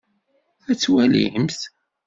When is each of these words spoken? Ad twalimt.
Ad 0.69 0.77
twalimt. 0.77 1.59